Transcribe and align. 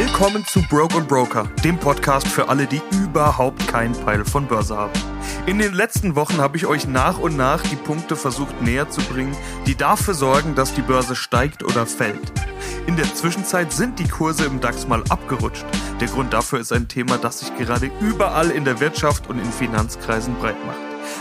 Willkommen 0.00 0.46
zu 0.46 0.62
Broke 0.62 0.96
und 0.96 1.08
Broker, 1.08 1.44
dem 1.62 1.78
Podcast 1.78 2.26
für 2.26 2.48
alle, 2.48 2.66
die 2.66 2.80
überhaupt 2.90 3.68
keinen 3.68 3.92
Peil 3.92 4.24
von 4.24 4.46
Börse 4.46 4.74
haben. 4.74 4.98
In 5.44 5.58
den 5.58 5.74
letzten 5.74 6.14
Wochen 6.16 6.38
habe 6.38 6.56
ich 6.56 6.64
euch 6.64 6.86
nach 6.86 7.18
und 7.18 7.36
nach 7.36 7.60
die 7.64 7.76
Punkte 7.76 8.16
versucht 8.16 8.62
näher 8.62 8.88
zu 8.88 9.02
bringen, 9.02 9.36
die 9.66 9.74
dafür 9.74 10.14
sorgen, 10.14 10.54
dass 10.54 10.72
die 10.72 10.80
Börse 10.80 11.14
steigt 11.14 11.62
oder 11.62 11.84
fällt. 11.84 12.32
In 12.86 12.96
der 12.96 13.14
Zwischenzeit 13.14 13.74
sind 13.74 13.98
die 13.98 14.08
Kurse 14.08 14.46
im 14.46 14.62
DAX 14.62 14.88
mal 14.88 15.04
abgerutscht. 15.10 15.66
Der 16.00 16.08
Grund 16.08 16.32
dafür 16.32 16.60
ist 16.60 16.72
ein 16.72 16.88
Thema, 16.88 17.18
das 17.18 17.40
sich 17.40 17.54
gerade 17.58 17.90
überall 18.00 18.50
in 18.50 18.64
der 18.64 18.80
Wirtschaft 18.80 19.28
und 19.28 19.38
in 19.38 19.52
Finanzkreisen 19.52 20.34
breit 20.36 20.64
macht. 20.64 20.80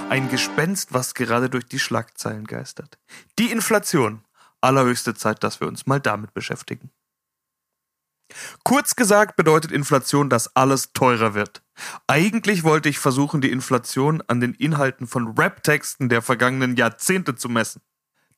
Ein 0.09 0.30
Gespenst, 0.30 0.93
was 0.93 1.16
gerade 1.16 1.49
durch 1.49 1.66
die 1.66 1.80
Schlagzeilen 1.80 2.48
geistert. 2.48 2.98
Die 3.39 3.52
Inflation. 3.52 4.23
Allerhöchste 4.61 5.16
Zeit, 5.16 5.43
dass 5.43 5.59
wir 5.59 5.67
uns 5.67 5.85
mal 5.85 5.99
damit 5.99 6.34
beschäftigen. 6.34 6.91
Kurz 8.63 8.95
gesagt 8.95 9.35
bedeutet 9.35 9.71
Inflation, 9.71 10.29
dass 10.29 10.55
alles 10.55 10.93
teurer 10.93 11.33
wird. 11.33 11.61
Eigentlich 12.07 12.63
wollte 12.63 12.89
ich 12.89 12.99
versuchen, 12.99 13.41
die 13.41 13.51
Inflation 13.51 14.21
an 14.27 14.39
den 14.39 14.53
Inhalten 14.53 15.07
von 15.07 15.35
Rap-Texten 15.37 16.09
der 16.09 16.21
vergangenen 16.21 16.75
Jahrzehnte 16.75 17.35
zu 17.35 17.49
messen. 17.49 17.81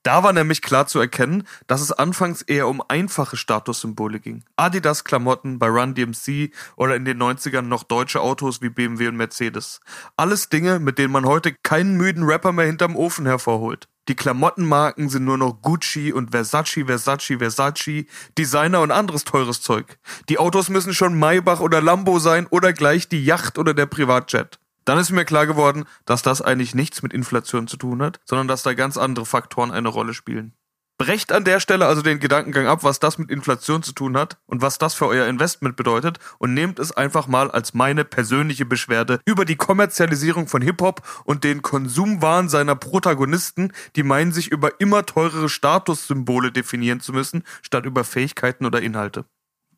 Da 0.04 0.24
war 0.24 0.34
nämlich 0.34 0.64
klar 0.64 0.88
zu 0.88 1.00
erkennen, 1.00 1.44
dass 1.68 1.82
es 1.82 1.92
anfangs 1.92 2.42
eher 2.42 2.68
um 2.68 2.82
einfache 2.88 3.38
Statussymbole 3.38 4.20
ging. 4.20 4.44
Adidas-Klamotten 4.56 5.60
bei 5.60 5.68
Run 5.68 5.94
DMC 5.94 6.52
oder 6.76 6.96
in 6.96 7.06
den 7.06 7.22
90ern 7.22 7.62
noch 7.62 7.84
deutsche 7.84 8.22
Autos 8.22 8.64
wie 8.64 8.70
BMW 8.70 9.10
und 9.10 9.18
Mercedes. 9.18 9.80
Alles 10.18 10.50
Dinge, 10.50 10.80
mit 10.80 10.98
denen 10.98 11.14
man 11.14 11.26
heute 11.26 11.54
keinen 11.62 11.98
müden 11.98 12.24
Rapper 12.24 12.52
mehr 12.52 12.66
hinterm 12.66 12.96
Ofen 12.96 13.28
hervorholt. 13.28 13.88
Die 14.08 14.16
Klamottenmarken 14.16 15.10
sind 15.10 15.26
nur 15.26 15.38
noch 15.38 15.62
Gucci 15.62 16.12
und 16.12 16.32
Versace, 16.32 16.86
Versace, 16.86 17.38
Versace, 17.38 18.06
Designer 18.38 18.82
und 18.82 18.92
anderes 18.92 19.24
teures 19.24 19.62
Zeug. 19.62 20.00
Die 20.28 20.40
Autos 20.40 20.70
müssen 20.70 20.94
schon 20.94 21.20
Maybach 21.20 21.60
oder 21.60 21.82
Lambo 21.82 22.18
sein 22.20 22.48
oder 22.48 22.74
gleich 22.74 23.10
die 23.10 23.24
Yacht 23.24 23.60
oder 23.60 23.74
der 23.74 23.86
Privatjet. 23.86 24.60
Dann 24.86 24.98
ist 24.98 25.12
mir 25.12 25.26
klar 25.26 25.46
geworden, 25.46 25.86
dass 26.06 26.24
das 26.24 26.42
eigentlich 26.42 26.74
nichts 26.74 27.04
mit 27.04 27.14
Inflation 27.14 27.68
zu 27.68 27.78
tun 27.78 28.02
hat, 28.02 28.20
sondern 28.26 28.48
dass 28.48 28.64
da 28.64 28.74
ganz 28.74 28.98
andere 28.98 29.28
Faktoren 29.28 29.72
eine 29.72 29.90
Rolle 29.90 30.16
spielen. 30.16 30.54
Brecht 31.02 31.32
an 31.32 31.44
der 31.44 31.60
Stelle 31.60 31.88
also 31.88 32.04
den 32.04 32.20
Gedankengang 32.20 32.68
ab, 32.68 32.84
was 32.84 33.00
das 33.00 33.18
mit 33.18 33.32
Inflation 33.32 33.82
zu 33.82 33.92
tun 33.92 34.16
hat 34.16 34.38
und 34.46 34.62
was 34.62 34.78
das 34.78 34.94
für 34.94 35.08
euer 35.08 35.26
Investment 35.26 35.76
bedeutet 35.76 36.20
und 36.38 36.54
nehmt 36.54 36.78
es 36.78 36.92
einfach 36.92 37.26
mal 37.26 37.50
als 37.50 37.74
meine 37.74 38.06
persönliche 38.06 38.66
Beschwerde 38.66 39.20
über 39.26 39.44
die 39.44 39.56
Kommerzialisierung 39.56 40.48
von 40.48 40.62
Hip-Hop 40.62 41.02
und 41.26 41.44
den 41.44 41.64
Konsumwahn 41.64 42.50
seiner 42.50 42.76
Protagonisten, 42.76 43.74
die 43.96 44.04
meinen, 44.04 44.32
sich 44.32 44.52
über 44.52 44.80
immer 44.80 45.04
teurere 45.04 45.50
Statussymbole 45.50 46.52
definieren 46.52 47.00
zu 47.00 47.14
müssen, 47.14 47.46
statt 47.64 47.88
über 47.88 48.04
Fähigkeiten 48.04 48.68
oder 48.68 48.80
Inhalte. 48.80 49.26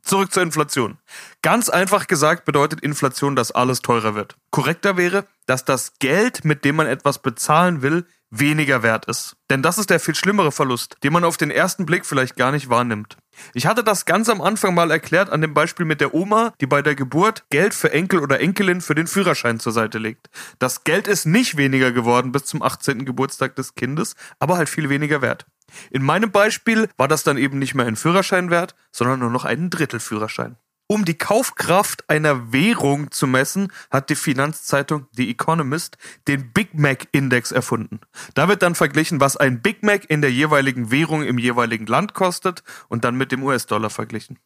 Zurück 0.01 0.33
zur 0.33 0.43
Inflation. 0.43 0.97
Ganz 1.41 1.69
einfach 1.69 2.07
gesagt 2.07 2.43
bedeutet 2.43 2.81
Inflation, 2.81 3.37
dass 3.37 3.51
alles 3.51 3.81
teurer 3.81 4.13
wird. 4.13 4.35
Korrekter 4.51 4.97
wäre, 4.97 5.25
dass 5.45 5.63
das 5.63 5.93
Geld, 5.99 6.43
mit 6.43 6.65
dem 6.65 6.75
man 6.75 6.87
etwas 6.87 7.21
bezahlen 7.21 7.81
will, 7.81 8.05
weniger 8.39 8.83
wert 8.83 9.05
ist. 9.05 9.35
Denn 9.49 9.61
das 9.61 9.77
ist 9.77 9.89
der 9.89 9.99
viel 9.99 10.15
schlimmere 10.15 10.51
Verlust, 10.51 10.97
den 11.03 11.13
man 11.13 11.23
auf 11.23 11.37
den 11.37 11.51
ersten 11.51 11.85
Blick 11.85 12.05
vielleicht 12.05 12.35
gar 12.35 12.51
nicht 12.51 12.69
wahrnimmt. 12.69 13.17
Ich 13.53 13.65
hatte 13.65 13.83
das 13.83 14.05
ganz 14.05 14.29
am 14.29 14.41
Anfang 14.41 14.73
mal 14.73 14.91
erklärt 14.91 15.29
an 15.29 15.41
dem 15.41 15.53
Beispiel 15.53 15.85
mit 15.85 16.01
der 16.01 16.13
Oma, 16.13 16.53
die 16.59 16.65
bei 16.65 16.81
der 16.81 16.95
Geburt 16.95 17.45
Geld 17.49 17.73
für 17.73 17.91
Enkel 17.91 18.19
oder 18.19 18.39
Enkelin 18.39 18.81
für 18.81 18.95
den 18.95 19.07
Führerschein 19.07 19.59
zur 19.59 19.71
Seite 19.71 19.97
legt. 19.97 20.29
Das 20.59 20.83
Geld 20.83 21.07
ist 21.07 21.25
nicht 21.25 21.57
weniger 21.57 21.91
geworden 21.91 22.31
bis 22.31 22.45
zum 22.45 22.61
18. 22.61 23.05
Geburtstag 23.05 23.55
des 23.55 23.75
Kindes, 23.75 24.15
aber 24.39 24.57
halt 24.57 24.69
viel 24.69 24.89
weniger 24.89 25.21
wert. 25.21 25.45
In 25.91 26.03
meinem 26.03 26.31
Beispiel 26.31 26.89
war 26.97 27.07
das 27.07 27.23
dann 27.23 27.37
eben 27.37 27.59
nicht 27.59 27.75
mehr 27.75 27.85
ein 27.85 27.95
Führerschein 27.95 28.49
wert, 28.49 28.75
sondern 28.91 29.19
nur 29.19 29.29
noch 29.29 29.45
einen 29.45 29.69
Drittelführerschein. 29.69 30.57
Um 30.93 31.05
die 31.05 31.17
Kaufkraft 31.17 32.07
einer 32.07 32.53
Währung 32.53 33.09
zu 33.09 33.25
messen, 33.25 33.73
hat 33.89 34.11
die 34.11 34.15
Finanzzeitung 34.15 35.07
The 35.13 35.27
Economist 35.27 35.97
den 36.27 36.53
Big 36.53 36.75
Mac 36.75 37.07
Index 37.11 37.51
erfunden. 37.51 37.99
Da 38.35 38.47
wird 38.47 38.61
dann 38.61 38.75
verglichen, 38.75 39.19
was 39.19 39.35
ein 39.35 39.63
Big 39.63 39.81
Mac 39.81 40.07
in 40.07 40.21
der 40.21 40.31
jeweiligen 40.31 40.91
Währung 40.91 41.23
im 41.23 41.39
jeweiligen 41.39 41.87
Land 41.87 42.13
kostet 42.13 42.61
und 42.89 43.05
dann 43.05 43.15
mit 43.15 43.31
dem 43.31 43.41
US-Dollar 43.41 43.89
verglichen. 43.89 44.37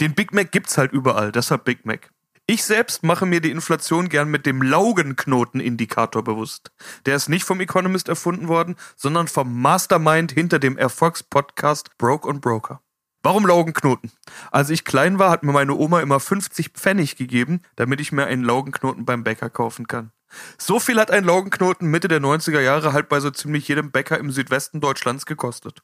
Den 0.00 0.14
Big 0.14 0.32
Mac 0.32 0.52
gibt's 0.52 0.78
halt 0.78 0.90
überall, 0.90 1.32
deshalb 1.32 1.64
Big 1.64 1.84
Mac. 1.84 2.08
Ich 2.46 2.64
selbst 2.64 3.02
mache 3.02 3.26
mir 3.26 3.42
die 3.42 3.50
Inflation 3.50 4.08
gern 4.08 4.30
mit 4.30 4.46
dem 4.46 4.62
Laugenknotenindikator 4.62 6.24
bewusst. 6.24 6.72
Der 7.04 7.14
ist 7.14 7.28
nicht 7.28 7.44
vom 7.44 7.60
Economist 7.60 8.08
erfunden 8.08 8.48
worden, 8.48 8.76
sondern 8.96 9.28
vom 9.28 9.60
Mastermind 9.60 10.32
hinter 10.32 10.58
dem 10.58 10.78
Erfolgspodcast 10.78 11.98
Broke 11.98 12.26
und 12.26 12.40
Broker. 12.40 12.80
Warum 13.24 13.46
Laugenknoten? 13.46 14.12
Als 14.50 14.68
ich 14.68 14.84
klein 14.84 15.18
war, 15.18 15.30
hat 15.30 15.44
mir 15.44 15.52
meine 15.52 15.72
Oma 15.72 16.00
immer 16.02 16.20
50 16.20 16.68
Pfennig 16.68 17.16
gegeben, 17.16 17.62
damit 17.74 17.98
ich 18.02 18.12
mir 18.12 18.26
einen 18.26 18.44
Laugenknoten 18.44 19.06
beim 19.06 19.24
Bäcker 19.24 19.48
kaufen 19.48 19.86
kann. 19.86 20.10
So 20.58 20.78
viel 20.78 21.00
hat 21.00 21.10
ein 21.10 21.24
Laugenknoten 21.24 21.90
Mitte 21.90 22.08
der 22.08 22.20
90er 22.20 22.60
Jahre 22.60 22.92
halt 22.92 23.08
bei 23.08 23.20
so 23.20 23.30
ziemlich 23.30 23.66
jedem 23.66 23.90
Bäcker 23.90 24.18
im 24.18 24.30
Südwesten 24.30 24.82
Deutschlands 24.82 25.24
gekostet. 25.24 25.82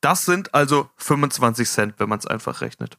Das 0.00 0.24
sind 0.24 0.52
also 0.52 0.90
25 0.96 1.68
Cent, 1.68 1.94
wenn 1.98 2.08
man 2.08 2.18
es 2.18 2.26
einfach 2.26 2.60
rechnet. 2.60 2.98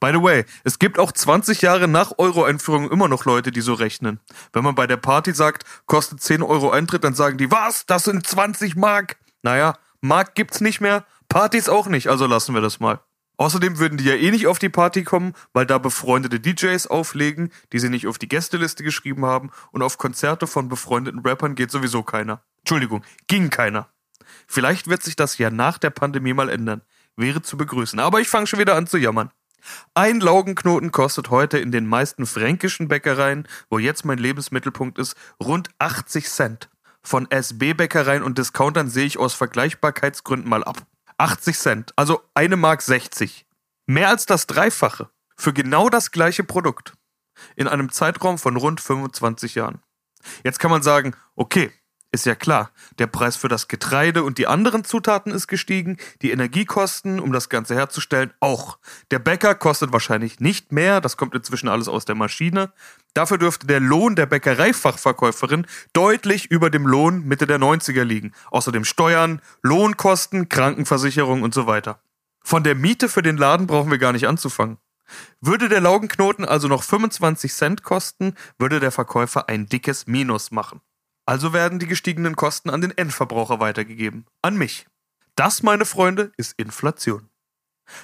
By 0.00 0.10
the 0.12 0.22
way, 0.22 0.44
es 0.64 0.78
gibt 0.78 0.98
auch 0.98 1.10
20 1.10 1.62
Jahre 1.62 1.88
nach 1.88 2.12
Euro-Einführung 2.18 2.90
immer 2.90 3.08
noch 3.08 3.24
Leute, 3.24 3.52
die 3.52 3.62
so 3.62 3.72
rechnen. 3.72 4.20
Wenn 4.52 4.64
man 4.64 4.74
bei 4.74 4.86
der 4.86 4.98
Party 4.98 5.32
sagt, 5.32 5.64
kostet 5.86 6.20
10 6.20 6.42
Euro 6.42 6.72
Eintritt, 6.72 7.04
dann 7.04 7.14
sagen 7.14 7.38
die, 7.38 7.50
was? 7.50 7.86
Das 7.86 8.04
sind 8.04 8.26
20 8.26 8.76
Mark. 8.76 9.16
Naja, 9.42 9.78
Mark 10.02 10.34
gibt's 10.34 10.60
nicht 10.60 10.82
mehr, 10.82 11.06
Partys 11.30 11.70
auch 11.70 11.86
nicht, 11.86 12.08
also 12.08 12.26
lassen 12.26 12.54
wir 12.54 12.60
das 12.60 12.80
mal. 12.80 13.00
Außerdem 13.36 13.78
würden 13.78 13.98
die 13.98 14.04
ja 14.04 14.14
eh 14.14 14.30
nicht 14.30 14.46
auf 14.46 14.58
die 14.58 14.68
Party 14.68 15.02
kommen, 15.02 15.34
weil 15.52 15.66
da 15.66 15.78
befreundete 15.78 16.38
DJs 16.38 16.86
auflegen, 16.86 17.50
die 17.72 17.78
sie 17.78 17.88
nicht 17.88 18.06
auf 18.06 18.18
die 18.18 18.28
Gästeliste 18.28 18.84
geschrieben 18.84 19.24
haben 19.24 19.50
und 19.72 19.82
auf 19.82 19.98
Konzerte 19.98 20.46
von 20.46 20.68
befreundeten 20.68 21.20
Rappern 21.20 21.54
geht 21.54 21.70
sowieso 21.70 22.02
keiner. 22.02 22.42
Entschuldigung, 22.58 23.04
ging 23.26 23.50
keiner. 23.50 23.88
Vielleicht 24.46 24.88
wird 24.88 25.02
sich 25.02 25.16
das 25.16 25.38
ja 25.38 25.50
nach 25.50 25.78
der 25.78 25.90
Pandemie 25.90 26.32
mal 26.32 26.48
ändern. 26.48 26.82
Wäre 27.16 27.42
zu 27.42 27.56
begrüßen. 27.56 27.98
Aber 27.98 28.20
ich 28.20 28.28
fange 28.28 28.46
schon 28.46 28.58
wieder 28.58 28.76
an 28.76 28.86
zu 28.86 28.98
jammern. 28.98 29.30
Ein 29.94 30.20
Laugenknoten 30.20 30.92
kostet 30.92 31.30
heute 31.30 31.58
in 31.58 31.72
den 31.72 31.86
meisten 31.86 32.26
fränkischen 32.26 32.88
Bäckereien, 32.88 33.48
wo 33.70 33.78
jetzt 33.78 34.04
mein 34.04 34.18
Lebensmittelpunkt 34.18 34.98
ist, 34.98 35.16
rund 35.42 35.70
80 35.78 36.28
Cent. 36.28 36.68
Von 37.02 37.30
SB-Bäckereien 37.30 38.22
und 38.22 38.38
Discountern 38.38 38.88
sehe 38.88 39.06
ich 39.06 39.18
aus 39.18 39.34
Vergleichbarkeitsgründen 39.34 40.48
mal 40.48 40.64
ab. 40.64 40.86
80 41.18 41.58
Cent, 41.58 41.92
also 41.96 42.22
eine 42.34 42.56
Mark 42.56 42.82
60. 42.82 43.46
Mehr 43.86 44.08
als 44.08 44.26
das 44.26 44.46
Dreifache 44.46 45.10
für 45.36 45.52
genau 45.52 45.88
das 45.88 46.10
gleiche 46.10 46.44
Produkt. 46.44 46.94
In 47.56 47.68
einem 47.68 47.90
Zeitraum 47.90 48.38
von 48.38 48.56
rund 48.56 48.80
25 48.80 49.54
Jahren. 49.56 49.82
Jetzt 50.44 50.58
kann 50.58 50.70
man 50.70 50.82
sagen, 50.82 51.14
okay, 51.34 51.72
ist 52.14 52.26
ja 52.26 52.36
klar, 52.36 52.70
der 53.00 53.08
Preis 53.08 53.34
für 53.34 53.48
das 53.48 53.66
Getreide 53.66 54.22
und 54.22 54.38
die 54.38 54.46
anderen 54.46 54.84
Zutaten 54.84 55.32
ist 55.32 55.48
gestiegen, 55.48 55.98
die 56.22 56.30
Energiekosten, 56.30 57.18
um 57.18 57.32
das 57.32 57.48
Ganze 57.48 57.74
herzustellen, 57.74 58.32
auch. 58.38 58.78
Der 59.10 59.18
Bäcker 59.18 59.56
kostet 59.56 59.92
wahrscheinlich 59.92 60.38
nicht 60.38 60.70
mehr, 60.70 61.00
das 61.00 61.16
kommt 61.16 61.34
inzwischen 61.34 61.68
alles 61.68 61.88
aus 61.88 62.04
der 62.04 62.14
Maschine. 62.14 62.72
Dafür 63.14 63.38
dürfte 63.38 63.66
der 63.66 63.80
Lohn 63.80 64.16
der 64.16 64.26
Bäckereifachverkäuferin 64.26 65.66
deutlich 65.92 66.50
über 66.50 66.68
dem 66.68 66.86
Lohn 66.86 67.24
Mitte 67.24 67.46
der 67.46 67.58
90er 67.58 68.02
liegen. 68.02 68.32
Außerdem 68.50 68.84
Steuern, 68.84 69.40
Lohnkosten, 69.62 70.48
Krankenversicherung 70.48 71.42
und 71.42 71.54
so 71.54 71.68
weiter. 71.68 72.00
Von 72.42 72.64
der 72.64 72.74
Miete 72.74 73.08
für 73.08 73.22
den 73.22 73.36
Laden 73.36 73.68
brauchen 73.68 73.90
wir 73.90 73.98
gar 73.98 74.12
nicht 74.12 74.26
anzufangen. 74.26 74.78
Würde 75.40 75.68
der 75.68 75.80
Laugenknoten 75.80 76.44
also 76.44 76.66
noch 76.66 76.82
25 76.82 77.52
Cent 77.52 77.82
kosten, 77.84 78.34
würde 78.58 78.80
der 78.80 78.90
Verkäufer 78.90 79.48
ein 79.48 79.66
dickes 79.66 80.06
Minus 80.06 80.50
machen. 80.50 80.80
Also 81.26 81.52
werden 81.52 81.78
die 81.78 81.86
gestiegenen 81.86 82.36
Kosten 82.36 82.68
an 82.68 82.80
den 82.80 82.96
Endverbraucher 82.96 83.60
weitergegeben. 83.60 84.26
An 84.42 84.56
mich. 84.56 84.86
Das, 85.36 85.62
meine 85.62 85.84
Freunde, 85.84 86.32
ist 86.36 86.54
Inflation. 86.58 87.28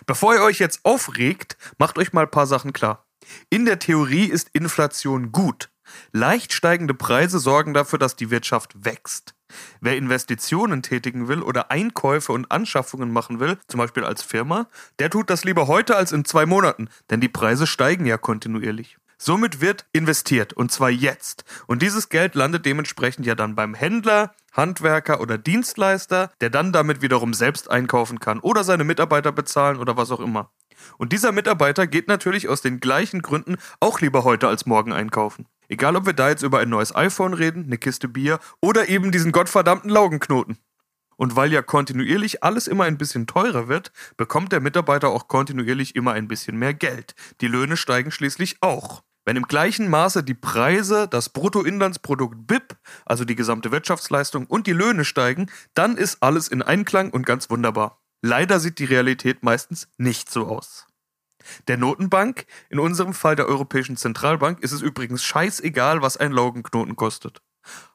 Bevor 0.06 0.34
ihr 0.34 0.42
euch 0.42 0.58
jetzt 0.58 0.80
aufregt, 0.84 1.56
macht 1.78 1.98
euch 1.98 2.12
mal 2.12 2.22
ein 2.22 2.30
paar 2.30 2.46
Sachen 2.46 2.72
klar. 2.72 3.06
In 3.48 3.64
der 3.64 3.78
Theorie 3.78 4.26
ist 4.26 4.50
Inflation 4.52 5.32
gut. 5.32 5.70
Leicht 6.12 6.52
steigende 6.52 6.94
Preise 6.94 7.38
sorgen 7.38 7.74
dafür, 7.74 7.98
dass 7.98 8.16
die 8.16 8.30
Wirtschaft 8.30 8.84
wächst. 8.84 9.34
Wer 9.80 9.96
Investitionen 9.96 10.82
tätigen 10.82 11.28
will 11.28 11.42
oder 11.42 11.70
Einkäufe 11.70 12.32
und 12.32 12.50
Anschaffungen 12.52 13.10
machen 13.10 13.40
will, 13.40 13.58
zum 13.66 13.78
Beispiel 13.78 14.04
als 14.04 14.22
Firma, 14.22 14.68
der 14.98 15.10
tut 15.10 15.30
das 15.30 15.44
lieber 15.44 15.66
heute 15.66 15.96
als 15.96 16.12
in 16.12 16.24
zwei 16.24 16.46
Monaten, 16.46 16.88
denn 17.10 17.20
die 17.20 17.28
Preise 17.28 17.66
steigen 17.66 18.06
ja 18.06 18.16
kontinuierlich. 18.16 18.98
Somit 19.18 19.60
wird 19.60 19.84
investiert 19.92 20.54
und 20.54 20.72
zwar 20.72 20.88
jetzt. 20.88 21.44
Und 21.66 21.82
dieses 21.82 22.08
Geld 22.08 22.34
landet 22.34 22.64
dementsprechend 22.64 23.26
ja 23.26 23.34
dann 23.34 23.54
beim 23.54 23.74
Händler, 23.74 24.34
Handwerker 24.52 25.20
oder 25.20 25.36
Dienstleister, 25.36 26.30
der 26.40 26.48
dann 26.48 26.72
damit 26.72 27.02
wiederum 27.02 27.34
selbst 27.34 27.70
einkaufen 27.70 28.18
kann 28.18 28.40
oder 28.40 28.64
seine 28.64 28.84
Mitarbeiter 28.84 29.30
bezahlen 29.30 29.76
oder 29.76 29.96
was 29.98 30.10
auch 30.10 30.20
immer. 30.20 30.50
Und 30.98 31.12
dieser 31.12 31.32
Mitarbeiter 31.32 31.86
geht 31.86 32.08
natürlich 32.08 32.48
aus 32.48 32.62
den 32.62 32.80
gleichen 32.80 33.22
Gründen 33.22 33.56
auch 33.80 34.00
lieber 34.00 34.24
heute 34.24 34.48
als 34.48 34.66
morgen 34.66 34.92
einkaufen. 34.92 35.46
Egal, 35.68 35.96
ob 35.96 36.06
wir 36.06 36.12
da 36.12 36.28
jetzt 36.28 36.42
über 36.42 36.58
ein 36.58 36.68
neues 36.68 36.94
iPhone 36.94 37.34
reden, 37.34 37.64
eine 37.64 37.78
Kiste 37.78 38.08
Bier 38.08 38.40
oder 38.60 38.88
eben 38.88 39.12
diesen 39.12 39.32
gottverdammten 39.32 39.90
Laugenknoten. 39.90 40.58
Und 41.16 41.36
weil 41.36 41.52
ja 41.52 41.60
kontinuierlich 41.60 42.42
alles 42.42 42.66
immer 42.66 42.84
ein 42.84 42.96
bisschen 42.96 43.26
teurer 43.26 43.68
wird, 43.68 43.92
bekommt 44.16 44.52
der 44.52 44.60
Mitarbeiter 44.60 45.10
auch 45.10 45.28
kontinuierlich 45.28 45.94
immer 45.94 46.12
ein 46.12 46.28
bisschen 46.28 46.56
mehr 46.56 46.72
Geld. 46.72 47.14
Die 47.40 47.46
Löhne 47.46 47.76
steigen 47.76 48.10
schließlich 48.10 48.56
auch. 48.62 49.02
Wenn 49.26 49.36
im 49.36 49.42
gleichen 49.42 49.88
Maße 49.88 50.24
die 50.24 50.34
Preise, 50.34 51.06
das 51.08 51.28
Bruttoinlandsprodukt 51.28 52.46
BIP, 52.46 52.74
also 53.04 53.24
die 53.24 53.36
gesamte 53.36 53.70
Wirtschaftsleistung 53.70 54.46
und 54.46 54.66
die 54.66 54.72
Löhne 54.72 55.04
steigen, 55.04 55.50
dann 55.74 55.96
ist 55.96 56.22
alles 56.22 56.48
in 56.48 56.62
Einklang 56.62 57.10
und 57.10 57.26
ganz 57.26 57.50
wunderbar. 57.50 57.99
Leider 58.22 58.60
sieht 58.60 58.78
die 58.78 58.84
Realität 58.84 59.42
meistens 59.42 59.88
nicht 59.96 60.30
so 60.30 60.46
aus. 60.46 60.86
Der 61.68 61.78
Notenbank, 61.78 62.46
in 62.68 62.78
unserem 62.78 63.14
Fall 63.14 63.34
der 63.34 63.46
Europäischen 63.46 63.96
Zentralbank, 63.96 64.60
ist 64.60 64.72
es 64.72 64.82
übrigens 64.82 65.24
scheißegal, 65.24 66.02
was 66.02 66.16
ein 66.16 66.32
Laugenknoten 66.32 66.96
kostet. 66.96 67.40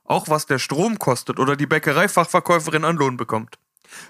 Auch 0.04 0.27
was 0.30 0.45
der 0.45 0.60
Strom 0.60 1.00
kostet 1.00 1.39
oder 1.39 1.56
die 1.56 1.68
Bäckereifachverkäuferin 1.68 2.86
an 2.86 2.98
Lohn 2.98 3.18
bekommt. 3.18 3.60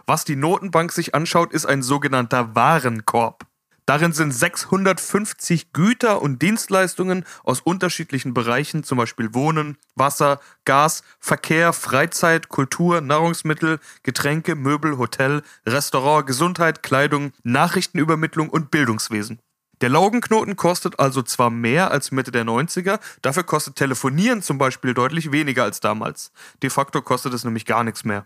Was 0.06 0.26
die 0.26 0.36
Notenbank 0.36 0.92
sich 0.92 1.14
anschaut, 1.14 1.52
ist 1.54 1.66
ein 1.66 1.84
sogenannter 1.84 2.56
Warenkorb. 2.56 3.46
Darin 3.86 4.14
sind 4.14 4.32
650 4.32 5.72
Güter 5.72 6.22
und 6.22 6.42
Dienstleistungen 6.42 7.24
aus 7.44 7.62
unterschiedlichen 7.62 8.34
Bereichen, 8.34 8.84
zum 8.84 8.98
Beispiel 8.98 9.36
Wohnen, 9.36 9.78
Wasser, 9.94 10.40
Gas, 10.66 11.04
Verkehr, 11.20 11.72
Freizeit, 11.72 12.50
Kultur, 12.50 13.02
Nahrungsmittel, 13.02 13.80
Getränke, 14.02 14.56
Möbel, 14.56 14.98
Hotel, 14.98 15.44
Restaurant, 15.68 16.26
Gesundheit, 16.26 16.82
Kleidung, 16.82 17.32
Nachrichtenübermittlung 17.44 18.50
und 18.50 18.72
Bildungswesen. 18.72 19.40
Der 19.82 19.90
Laugenknoten 19.90 20.56
kostet 20.56 21.00
also 21.00 21.22
zwar 21.22 21.52
mehr 21.52 21.92
als 21.92 22.12
Mitte 22.12 22.32
der 22.32 22.46
90er, 22.46 23.00
dafür 23.22 23.44
kostet 23.44 23.76
Telefonieren 23.76 24.42
zum 24.42 24.58
Beispiel 24.58 24.96
deutlich 24.96 25.32
weniger 25.32 25.64
als 25.64 25.80
damals. 25.80 26.32
De 26.64 26.70
facto 26.72 27.02
kostet 27.02 27.34
es 27.34 27.44
nämlich 27.44 27.66
gar 27.66 27.84
nichts 27.84 28.04
mehr. 28.04 28.26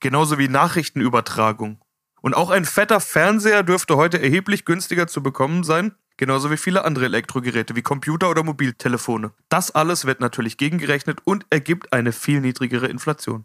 Genauso 0.00 0.38
wie 0.38 0.48
Nachrichtenübertragung. 0.48 1.83
Und 2.24 2.32
auch 2.32 2.48
ein 2.48 2.64
fetter 2.64 3.00
Fernseher 3.00 3.62
dürfte 3.62 3.98
heute 3.98 4.18
erheblich 4.18 4.64
günstiger 4.64 5.06
zu 5.06 5.22
bekommen 5.22 5.62
sein, 5.62 5.94
genauso 6.16 6.50
wie 6.50 6.56
viele 6.56 6.86
andere 6.86 7.04
Elektrogeräte 7.04 7.76
wie 7.76 7.82
Computer 7.82 8.30
oder 8.30 8.42
Mobiltelefone. 8.42 9.32
Das 9.50 9.72
alles 9.72 10.06
wird 10.06 10.20
natürlich 10.20 10.56
gegengerechnet 10.56 11.18
und 11.24 11.44
ergibt 11.50 11.92
eine 11.92 12.12
viel 12.12 12.40
niedrigere 12.40 12.86
Inflation. 12.86 13.44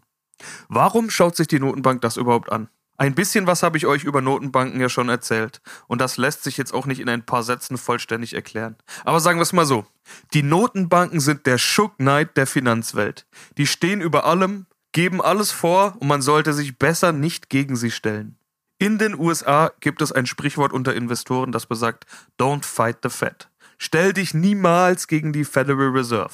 Warum 0.70 1.10
schaut 1.10 1.36
sich 1.36 1.46
die 1.46 1.60
Notenbank 1.60 2.00
das 2.00 2.16
überhaupt 2.16 2.50
an? 2.50 2.70
Ein 2.96 3.14
bisschen 3.14 3.46
was 3.46 3.62
habe 3.62 3.76
ich 3.76 3.84
euch 3.84 4.04
über 4.04 4.22
Notenbanken 4.22 4.80
ja 4.80 4.88
schon 4.88 5.10
erzählt. 5.10 5.60
Und 5.86 6.00
das 6.00 6.16
lässt 6.16 6.42
sich 6.42 6.56
jetzt 6.56 6.72
auch 6.72 6.86
nicht 6.86 7.00
in 7.00 7.10
ein 7.10 7.26
paar 7.26 7.42
Sätzen 7.42 7.76
vollständig 7.76 8.32
erklären. 8.32 8.76
Aber 9.04 9.20
sagen 9.20 9.38
wir 9.38 9.42
es 9.42 9.52
mal 9.52 9.66
so. 9.66 9.84
Die 10.32 10.42
Notenbanken 10.42 11.20
sind 11.20 11.44
der 11.44 11.58
Shook 11.58 11.98
Knight 11.98 12.38
der 12.38 12.46
Finanzwelt. 12.46 13.26
Die 13.58 13.66
stehen 13.66 14.00
über 14.00 14.24
allem, 14.24 14.64
geben 14.92 15.20
alles 15.20 15.52
vor 15.52 15.98
und 16.00 16.08
man 16.08 16.22
sollte 16.22 16.54
sich 16.54 16.78
besser 16.78 17.12
nicht 17.12 17.50
gegen 17.50 17.76
sie 17.76 17.90
stellen. 17.90 18.38
In 18.80 18.96
den 18.96 19.14
USA 19.14 19.72
gibt 19.80 20.00
es 20.00 20.10
ein 20.10 20.24
Sprichwort 20.24 20.72
unter 20.72 20.94
Investoren, 20.94 21.52
das 21.52 21.66
besagt, 21.66 22.06
don't 22.40 22.64
fight 22.64 23.00
the 23.02 23.10
Fed. 23.10 23.50
Stell 23.76 24.14
dich 24.14 24.32
niemals 24.32 25.06
gegen 25.06 25.34
die 25.34 25.44
Federal 25.44 25.90
Reserve. 25.90 26.32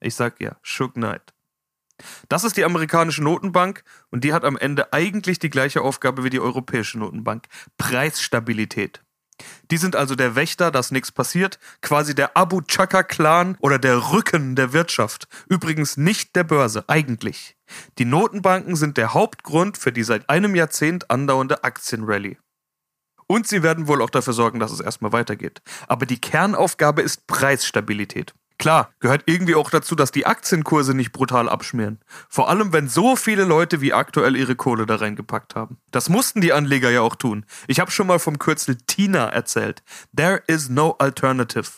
Ich 0.00 0.14
sag 0.14 0.40
ja, 0.40 0.56
Shook 0.62 0.94
Knight. 0.94 1.34
Das 2.30 2.44
ist 2.44 2.56
die 2.56 2.64
amerikanische 2.64 3.22
Notenbank 3.22 3.84
und 4.08 4.24
die 4.24 4.32
hat 4.32 4.46
am 4.46 4.56
Ende 4.56 4.94
eigentlich 4.94 5.38
die 5.38 5.50
gleiche 5.50 5.82
Aufgabe 5.82 6.24
wie 6.24 6.30
die 6.30 6.40
europäische 6.40 6.98
Notenbank. 6.98 7.44
Preisstabilität. 7.76 9.02
Die 9.70 9.76
sind 9.76 9.96
also 9.96 10.14
der 10.14 10.34
Wächter, 10.34 10.70
dass 10.70 10.90
nichts 10.90 11.12
passiert, 11.12 11.58
quasi 11.82 12.14
der 12.14 12.36
Abu 12.36 12.60
Chaka-Clan 12.60 13.56
oder 13.60 13.78
der 13.78 14.12
Rücken 14.12 14.56
der 14.56 14.72
Wirtschaft. 14.72 15.28
Übrigens 15.48 15.96
nicht 15.96 16.36
der 16.36 16.44
Börse, 16.44 16.84
eigentlich. 16.88 17.56
Die 17.98 18.04
Notenbanken 18.04 18.76
sind 18.76 18.96
der 18.96 19.14
Hauptgrund 19.14 19.76
für 19.78 19.92
die 19.92 20.04
seit 20.04 20.30
einem 20.30 20.54
Jahrzehnt 20.54 21.10
andauernde 21.10 21.64
Aktienrallye. 21.64 22.38
Und 23.26 23.48
sie 23.48 23.62
werden 23.62 23.88
wohl 23.88 24.02
auch 24.02 24.10
dafür 24.10 24.32
sorgen, 24.32 24.60
dass 24.60 24.70
es 24.70 24.80
erstmal 24.80 25.12
weitergeht. 25.12 25.60
Aber 25.88 26.06
die 26.06 26.20
Kernaufgabe 26.20 27.02
ist 27.02 27.26
Preisstabilität. 27.26 28.34
Klar, 28.58 28.90
gehört 29.00 29.24
irgendwie 29.26 29.54
auch 29.54 29.70
dazu, 29.70 29.94
dass 29.94 30.12
die 30.12 30.26
Aktienkurse 30.26 30.94
nicht 30.94 31.12
brutal 31.12 31.48
abschmieren. 31.48 32.00
Vor 32.28 32.48
allem, 32.48 32.72
wenn 32.72 32.88
so 32.88 33.14
viele 33.16 33.44
Leute 33.44 33.80
wie 33.80 33.92
aktuell 33.92 34.34
ihre 34.34 34.56
Kohle 34.56 34.86
da 34.86 34.96
reingepackt 34.96 35.54
haben. 35.54 35.78
Das 35.90 36.08
mussten 36.08 36.40
die 36.40 36.52
Anleger 36.52 36.90
ja 36.90 37.02
auch 37.02 37.16
tun. 37.16 37.44
Ich 37.68 37.80
habe 37.80 37.90
schon 37.90 38.06
mal 38.06 38.18
vom 38.18 38.38
Kürzel 38.38 38.76
TINA 38.76 39.28
erzählt. 39.28 39.82
There 40.16 40.42
is 40.46 40.70
no 40.70 40.92
alternative. 40.98 41.68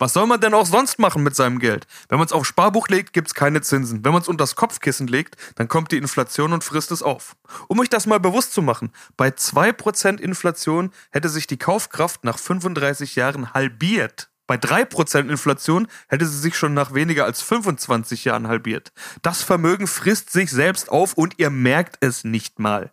Was 0.00 0.12
soll 0.12 0.26
man 0.26 0.40
denn 0.40 0.54
auch 0.54 0.66
sonst 0.66 1.00
machen 1.00 1.24
mit 1.24 1.34
seinem 1.34 1.58
Geld? 1.58 1.86
Wenn 2.08 2.18
man 2.18 2.26
es 2.26 2.32
auf 2.32 2.46
Sparbuch 2.46 2.86
legt, 2.88 3.12
gibt's 3.12 3.34
keine 3.34 3.62
Zinsen. 3.62 4.04
Wenn 4.04 4.12
man 4.12 4.22
es 4.22 4.28
unter 4.28 4.46
Kopfkissen 4.46 5.08
legt, 5.08 5.36
dann 5.56 5.66
kommt 5.66 5.90
die 5.90 5.96
Inflation 5.96 6.52
und 6.52 6.62
frisst 6.62 6.92
es 6.92 7.02
auf. 7.02 7.36
Um 7.66 7.80
euch 7.80 7.90
das 7.90 8.06
mal 8.06 8.20
bewusst 8.20 8.52
zu 8.52 8.62
machen, 8.62 8.92
bei 9.16 9.28
2% 9.28 10.20
Inflation 10.20 10.92
hätte 11.10 11.28
sich 11.28 11.48
die 11.48 11.58
Kaufkraft 11.58 12.22
nach 12.22 12.38
35 12.38 13.16
Jahren 13.16 13.52
halbiert. 13.54 14.30
Bei 14.48 14.56
3% 14.56 15.28
Inflation 15.28 15.86
hätte 16.08 16.26
sie 16.26 16.38
sich 16.38 16.56
schon 16.56 16.72
nach 16.72 16.94
weniger 16.94 17.26
als 17.26 17.42
25 17.42 18.24
Jahren 18.24 18.48
halbiert. 18.48 18.92
Das 19.20 19.42
Vermögen 19.42 19.86
frisst 19.86 20.32
sich 20.32 20.50
selbst 20.50 20.90
auf 20.90 21.12
und 21.12 21.34
ihr 21.36 21.50
merkt 21.50 21.98
es 22.00 22.24
nicht 22.24 22.58
mal. 22.58 22.90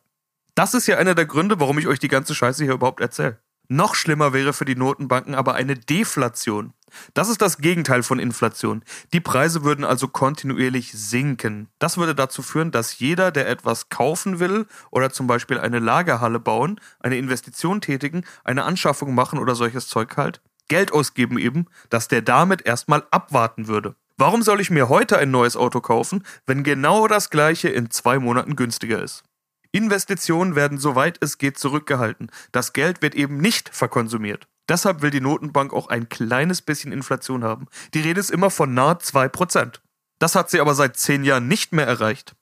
Das 0.53 0.73
ist 0.73 0.85
ja 0.85 0.97
einer 0.97 1.15
der 1.15 1.25
Gründe, 1.25 1.59
warum 1.59 1.79
ich 1.79 1.87
euch 1.87 1.99
die 1.99 2.09
ganze 2.09 2.35
Scheiße 2.35 2.65
hier 2.65 2.73
überhaupt 2.73 2.99
erzähle. 2.99 3.39
Noch 3.69 3.95
schlimmer 3.95 4.33
wäre 4.33 4.51
für 4.51 4.65
die 4.65 4.75
Notenbanken 4.75 5.33
aber 5.33 5.55
eine 5.55 5.75
Deflation. 5.75 6.73
Das 7.13 7.29
ist 7.29 7.41
das 7.41 7.57
Gegenteil 7.57 8.03
von 8.03 8.19
Inflation. 8.19 8.83
Die 9.13 9.21
Preise 9.21 9.63
würden 9.63 9.85
also 9.85 10.09
kontinuierlich 10.09 10.91
sinken. 10.91 11.69
Das 11.79 11.97
würde 11.97 12.15
dazu 12.15 12.41
führen, 12.41 12.71
dass 12.71 12.99
jeder, 12.99 13.31
der 13.31 13.47
etwas 13.47 13.87
kaufen 13.87 14.39
will 14.39 14.67
oder 14.91 15.09
zum 15.09 15.25
Beispiel 15.25 15.57
eine 15.57 15.79
Lagerhalle 15.79 16.39
bauen, 16.39 16.81
eine 16.99 17.17
Investition 17.17 17.79
tätigen, 17.79 18.25
eine 18.43 18.65
Anschaffung 18.65 19.15
machen 19.15 19.39
oder 19.39 19.55
solches 19.55 19.87
Zeug 19.87 20.15
halt, 20.17 20.41
Geld 20.67 20.91
ausgeben 20.91 21.37
eben, 21.37 21.67
dass 21.89 22.07
der 22.07 22.21
damit 22.21 22.65
erstmal 22.65 23.05
abwarten 23.11 23.67
würde. 23.67 23.95
Warum 24.17 24.43
soll 24.43 24.61
ich 24.61 24.69
mir 24.69 24.87
heute 24.87 25.17
ein 25.17 25.31
neues 25.31 25.57
Auto 25.57 25.81
kaufen, 25.81 26.23
wenn 26.45 26.63
genau 26.63 27.07
das 27.07 27.29
gleiche 27.29 27.69
in 27.69 27.91
zwei 27.91 28.17
Monaten 28.19 28.55
günstiger 28.55 29.01
ist? 29.01 29.23
Investitionen 29.71 30.55
werden 30.55 30.77
soweit 30.77 31.17
es 31.21 31.37
geht 31.37 31.59
zurückgehalten. 31.59 32.31
Das 32.53 32.71
Geld 32.71 33.01
wird 33.01 33.13
eben 33.13 33.37
nicht 33.37 33.69
verkonsumiert. 33.75 34.47
Deshalb 34.69 35.01
will 35.01 35.11
die 35.11 35.19
Notenbank 35.19 35.73
auch 35.73 35.89
ein 35.89 36.07
kleines 36.07 36.61
bisschen 36.61 36.93
Inflation 36.93 37.43
haben. 37.43 37.67
Die 37.93 37.99
Rede 37.99 38.21
ist 38.21 38.31
immer 38.31 38.49
von 38.49 38.73
nahe 38.73 38.95
2%. 38.95 39.81
Das 40.17 40.35
hat 40.35 40.49
sie 40.49 40.61
aber 40.61 40.75
seit 40.75 40.95
zehn 40.95 41.25
Jahren 41.25 41.49
nicht 41.49 41.73
mehr 41.73 41.85
erreicht. 41.85 42.35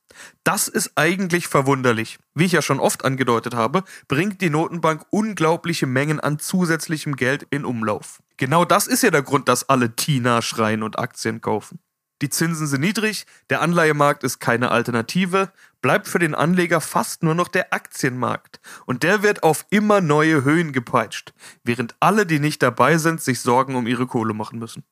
Das 0.43 0.67
ist 0.67 0.91
eigentlich 0.95 1.47
verwunderlich. 1.47 2.19
Wie 2.33 2.45
ich 2.45 2.51
ja 2.51 2.61
schon 2.61 2.79
oft 2.79 3.05
angedeutet 3.05 3.55
habe, 3.55 3.83
bringt 4.07 4.41
die 4.41 4.49
Notenbank 4.49 5.05
unglaubliche 5.09 5.87
Mengen 5.87 6.19
an 6.19 6.39
zusätzlichem 6.39 7.15
Geld 7.15 7.45
in 7.49 7.65
Umlauf. 7.65 8.21
Genau 8.37 8.65
das 8.65 8.87
ist 8.87 9.03
ja 9.03 9.11
der 9.11 9.21
Grund, 9.21 9.47
dass 9.47 9.69
alle 9.69 9.95
Tina 9.95 10.41
schreien 10.41 10.83
und 10.83 10.99
Aktien 10.99 11.41
kaufen. 11.41 11.79
Die 12.21 12.29
Zinsen 12.29 12.67
sind 12.67 12.81
niedrig, 12.81 13.25
der 13.49 13.61
Anleihemarkt 13.61 14.23
ist 14.23 14.39
keine 14.39 14.71
Alternative, 14.71 15.51
bleibt 15.81 16.07
für 16.07 16.19
den 16.19 16.35
Anleger 16.35 16.79
fast 16.79 17.21
nur 17.21 17.35
noch 17.35 17.49
der 17.49 17.73
Aktienmarkt. 17.73 18.61
Und 18.85 19.03
der 19.03 19.23
wird 19.23 19.43
auf 19.43 19.65
immer 19.69 19.99
neue 19.99 20.45
Höhen 20.45 20.71
gepeitscht, 20.71 21.33
während 21.65 21.95
alle, 21.99 22.25
die 22.25 22.39
nicht 22.39 22.63
dabei 22.63 22.97
sind, 22.97 23.21
sich 23.21 23.41
Sorgen 23.41 23.75
um 23.75 23.87
ihre 23.87 24.07
Kohle 24.07 24.33
machen 24.33 24.57
müssen. 24.57 24.85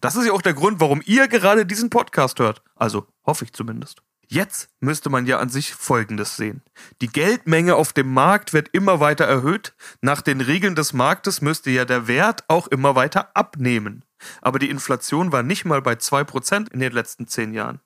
Das 0.00 0.16
ist 0.16 0.26
ja 0.26 0.32
auch 0.32 0.42
der 0.42 0.54
Grund, 0.54 0.80
warum 0.80 1.00
ihr 1.04 1.28
gerade 1.28 1.64
diesen 1.64 1.90
Podcast 1.90 2.38
hört. 2.40 2.62
Also 2.74 3.06
hoffe 3.24 3.44
ich 3.44 3.52
zumindest. 3.52 4.02
Jetzt 4.28 4.68
müsste 4.80 5.10
man 5.10 5.26
ja 5.26 5.38
an 5.38 5.48
sich 5.48 5.74
Folgendes 5.74 6.36
sehen. 6.36 6.62
Die 7.00 7.08
Geldmenge 7.08 7.76
auf 7.76 7.92
dem 7.92 8.12
Markt 8.12 8.52
wird 8.52 8.68
immer 8.72 9.00
weiter 9.00 9.24
erhöht. 9.24 9.74
Nach 10.00 10.22
den 10.22 10.40
Regeln 10.40 10.74
des 10.74 10.92
Marktes 10.92 11.40
müsste 11.40 11.70
ja 11.70 11.84
der 11.84 12.08
Wert 12.08 12.44
auch 12.48 12.66
immer 12.68 12.94
weiter 12.94 13.30
abnehmen. 13.34 14.04
Aber 14.40 14.58
die 14.58 14.70
Inflation 14.70 15.32
war 15.32 15.42
nicht 15.42 15.64
mal 15.64 15.82
bei 15.82 15.94
2% 15.94 16.72
in 16.72 16.80
den 16.80 16.92
letzten 16.92 17.26
10 17.26 17.52
Jahren. 17.52 17.80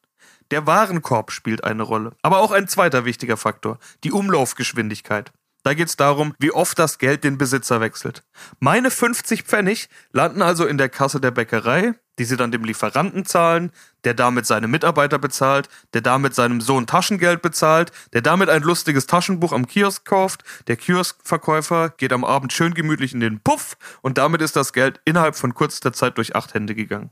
Der 0.50 0.66
Warenkorb 0.66 1.30
spielt 1.30 1.64
eine 1.64 1.82
Rolle. 1.82 2.12
Aber 2.22 2.38
auch 2.38 2.52
ein 2.52 2.68
zweiter 2.68 3.04
wichtiger 3.04 3.36
Faktor, 3.36 3.78
die 4.04 4.12
Umlaufgeschwindigkeit. 4.12 5.32
Da 5.68 5.74
geht 5.74 5.88
es 5.88 5.96
darum, 5.96 6.32
wie 6.38 6.50
oft 6.50 6.78
das 6.78 6.96
Geld 6.96 7.24
den 7.24 7.36
Besitzer 7.36 7.82
wechselt. 7.82 8.24
Meine 8.58 8.90
50 8.90 9.42
Pfennig 9.42 9.90
landen 10.12 10.40
also 10.40 10.64
in 10.64 10.78
der 10.78 10.88
Kasse 10.88 11.20
der 11.20 11.30
Bäckerei, 11.30 11.92
die 12.18 12.24
sie 12.24 12.38
dann 12.38 12.50
dem 12.50 12.64
Lieferanten 12.64 13.26
zahlen, 13.26 13.70
der 14.04 14.14
damit 14.14 14.46
seine 14.46 14.66
Mitarbeiter 14.66 15.18
bezahlt, 15.18 15.68
der 15.92 16.00
damit 16.00 16.34
seinem 16.34 16.62
Sohn 16.62 16.86
Taschengeld 16.86 17.42
bezahlt, 17.42 17.92
der 18.14 18.22
damit 18.22 18.48
ein 18.48 18.62
lustiges 18.62 19.06
Taschenbuch 19.06 19.52
am 19.52 19.66
Kiosk 19.66 20.06
kauft, 20.06 20.42
der 20.68 20.76
Kioskverkäufer 20.76 21.90
geht 21.90 22.14
am 22.14 22.24
Abend 22.24 22.54
schön 22.54 22.72
gemütlich 22.72 23.12
in 23.12 23.20
den 23.20 23.40
Puff 23.40 23.76
und 24.00 24.16
damit 24.16 24.40
ist 24.40 24.56
das 24.56 24.72
Geld 24.72 25.02
innerhalb 25.04 25.36
von 25.36 25.52
kurzer 25.52 25.92
Zeit 25.92 26.16
durch 26.16 26.34
acht 26.34 26.54
Hände 26.54 26.74
gegangen. 26.74 27.10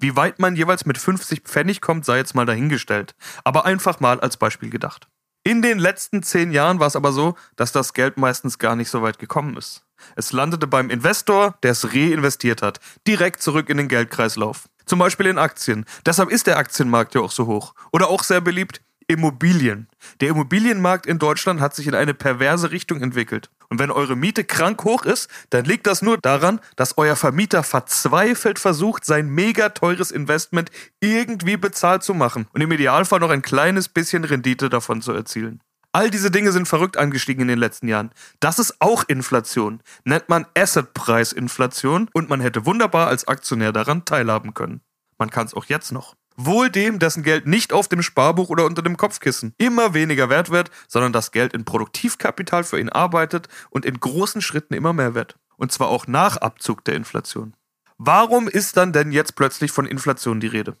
Wie 0.00 0.16
weit 0.16 0.40
man 0.40 0.56
jeweils 0.56 0.84
mit 0.84 0.98
50 0.98 1.42
Pfennig 1.42 1.80
kommt, 1.80 2.04
sei 2.04 2.16
jetzt 2.16 2.34
mal 2.34 2.44
dahingestellt, 2.44 3.14
aber 3.44 3.66
einfach 3.66 4.00
mal 4.00 4.18
als 4.18 4.36
Beispiel 4.36 4.68
gedacht. 4.68 5.06
In 5.44 5.62
den 5.62 5.78
letzten 5.78 6.22
zehn 6.22 6.52
Jahren 6.52 6.80
war 6.80 6.88
es 6.88 6.96
aber 6.96 7.12
so, 7.12 7.34
dass 7.56 7.72
das 7.72 7.94
Geld 7.94 8.18
meistens 8.18 8.58
gar 8.58 8.76
nicht 8.76 8.90
so 8.90 9.02
weit 9.02 9.18
gekommen 9.18 9.56
ist. 9.56 9.84
Es 10.16 10.32
landete 10.32 10.66
beim 10.66 10.90
Investor, 10.90 11.56
der 11.62 11.72
es 11.72 11.92
reinvestiert 11.92 12.62
hat, 12.62 12.80
direkt 13.06 13.42
zurück 13.42 13.68
in 13.68 13.78
den 13.78 13.88
Geldkreislauf. 13.88 14.68
Zum 14.86 14.98
Beispiel 14.98 15.26
in 15.26 15.38
Aktien. 15.38 15.84
Deshalb 16.06 16.30
ist 16.30 16.46
der 16.46 16.58
Aktienmarkt 16.58 17.14
ja 17.14 17.20
auch 17.20 17.30
so 17.30 17.46
hoch. 17.46 17.74
Oder 17.92 18.08
auch 18.08 18.22
sehr 18.22 18.40
beliebt 18.40 18.80
Immobilien. 19.06 19.88
Der 20.20 20.28
Immobilienmarkt 20.28 21.06
in 21.06 21.18
Deutschland 21.18 21.60
hat 21.60 21.74
sich 21.74 21.86
in 21.86 21.94
eine 21.94 22.14
perverse 22.14 22.70
Richtung 22.70 23.00
entwickelt. 23.02 23.50
Und 23.70 23.78
wenn 23.78 23.90
eure 23.90 24.16
Miete 24.16 24.44
krank 24.44 24.84
hoch 24.84 25.04
ist, 25.04 25.28
dann 25.50 25.64
liegt 25.64 25.86
das 25.86 26.00
nur 26.00 26.18
daran, 26.18 26.60
dass 26.76 26.96
euer 26.96 27.16
Vermieter 27.16 27.62
verzweifelt 27.62 28.58
versucht, 28.58 29.04
sein 29.04 29.28
mega 29.28 29.68
teures 29.68 30.10
Investment 30.10 30.70
irgendwie 31.00 31.56
bezahlt 31.56 32.02
zu 32.02 32.14
machen 32.14 32.46
und 32.52 32.60
im 32.60 32.72
Idealfall 32.72 33.20
noch 33.20 33.30
ein 33.30 33.42
kleines 33.42 33.88
bisschen 33.88 34.24
Rendite 34.24 34.70
davon 34.70 35.02
zu 35.02 35.12
erzielen. 35.12 35.60
All 35.92 36.10
diese 36.10 36.30
Dinge 36.30 36.52
sind 36.52 36.68
verrückt 36.68 36.96
angestiegen 36.96 37.42
in 37.42 37.48
den 37.48 37.58
letzten 37.58 37.88
Jahren. 37.88 38.10
Das 38.40 38.58
ist 38.58 38.76
auch 38.80 39.04
Inflation. 39.08 39.80
Nennt 40.04 40.28
man 40.28 40.46
Assetpreisinflation 40.56 42.08
und 42.12 42.28
man 42.28 42.40
hätte 42.40 42.66
wunderbar 42.66 43.08
als 43.08 43.26
Aktionär 43.26 43.72
daran 43.72 44.04
teilhaben 44.04 44.54
können. 44.54 44.82
Man 45.18 45.30
kann 45.30 45.46
es 45.46 45.54
auch 45.54 45.64
jetzt 45.64 45.90
noch. 45.90 46.14
Wohl 46.40 46.70
dem, 46.70 47.00
dessen 47.00 47.24
Geld 47.24 47.48
nicht 47.48 47.72
auf 47.72 47.88
dem 47.88 48.00
Sparbuch 48.00 48.48
oder 48.48 48.64
unter 48.64 48.80
dem 48.80 48.96
Kopfkissen 48.96 49.54
immer 49.58 49.92
weniger 49.92 50.30
wert 50.30 50.50
wird, 50.50 50.70
sondern 50.86 51.12
das 51.12 51.32
Geld 51.32 51.52
in 51.52 51.64
Produktivkapital 51.64 52.62
für 52.62 52.78
ihn 52.78 52.90
arbeitet 52.90 53.48
und 53.70 53.84
in 53.84 53.98
großen 53.98 54.40
Schritten 54.40 54.74
immer 54.74 54.92
mehr 54.92 55.14
wird. 55.14 55.36
Und 55.56 55.72
zwar 55.72 55.88
auch 55.88 56.06
nach 56.06 56.36
Abzug 56.36 56.84
der 56.84 56.94
Inflation. 56.94 57.54
Warum 57.96 58.46
ist 58.46 58.76
dann 58.76 58.92
denn 58.92 59.10
jetzt 59.10 59.34
plötzlich 59.34 59.72
von 59.72 59.84
Inflation 59.84 60.38
die 60.38 60.46
Rede? 60.46 60.76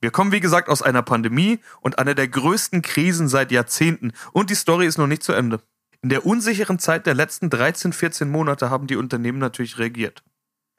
Wir 0.00 0.10
kommen 0.10 0.32
wie 0.32 0.40
gesagt 0.40 0.68
aus 0.68 0.82
einer 0.82 1.02
Pandemie 1.02 1.60
und 1.80 2.00
einer 2.00 2.16
der 2.16 2.26
größten 2.26 2.82
Krisen 2.82 3.28
seit 3.28 3.52
Jahrzehnten 3.52 4.10
und 4.32 4.50
die 4.50 4.56
Story 4.56 4.86
ist 4.86 4.98
noch 4.98 5.06
nicht 5.06 5.22
zu 5.22 5.32
Ende. 5.32 5.60
In 6.02 6.08
der 6.08 6.26
unsicheren 6.26 6.80
Zeit 6.80 7.06
der 7.06 7.14
letzten 7.14 7.50
13, 7.50 7.92
14 7.92 8.28
Monate 8.28 8.68
haben 8.68 8.88
die 8.88 8.96
Unternehmen 8.96 9.38
natürlich 9.38 9.78
reagiert. 9.78 10.24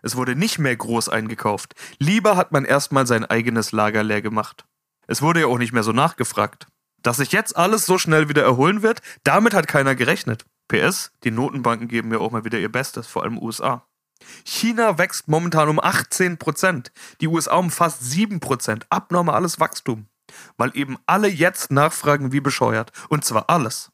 Es 0.01 0.15
wurde 0.15 0.35
nicht 0.35 0.59
mehr 0.59 0.75
groß 0.75 1.09
eingekauft. 1.09 1.75
Lieber 1.97 2.37
hat 2.37 2.51
man 2.51 2.65
erstmal 2.65 3.05
sein 3.05 3.25
eigenes 3.25 3.71
Lager 3.71 4.03
leer 4.03 4.21
gemacht. 4.21 4.65
Es 5.07 5.21
wurde 5.21 5.41
ja 5.41 5.47
auch 5.47 5.57
nicht 5.57 5.73
mehr 5.73 5.83
so 5.83 5.91
nachgefragt. 5.91 6.67
Dass 7.01 7.17
sich 7.17 7.31
jetzt 7.31 7.55
alles 7.55 7.85
so 7.85 7.97
schnell 7.97 8.29
wieder 8.29 8.43
erholen 8.43 8.81
wird, 8.81 9.01
damit 9.23 9.53
hat 9.53 9.67
keiner 9.67 9.95
gerechnet. 9.95 10.45
PS, 10.67 11.11
die 11.23 11.31
Notenbanken 11.31 11.87
geben 11.87 12.11
ja 12.11 12.19
auch 12.19 12.31
mal 12.31 12.45
wieder 12.45 12.59
ihr 12.59 12.71
Bestes, 12.71 13.07
vor 13.07 13.23
allem 13.23 13.37
USA. 13.37 13.85
China 14.43 14.97
wächst 14.97 15.27
momentan 15.27 15.69
um 15.69 15.79
18%, 15.79 16.91
die 17.21 17.27
USA 17.27 17.55
um 17.55 17.71
fast 17.71 18.03
7%, 18.03 18.83
abnormales 18.89 19.59
Wachstum. 19.59 20.07
Weil 20.57 20.71
eben 20.75 20.97
alle 21.05 21.27
jetzt 21.27 21.71
nachfragen 21.71 22.31
wie 22.31 22.41
bescheuert. 22.41 22.91
Und 23.09 23.25
zwar 23.25 23.49
alles. 23.49 23.91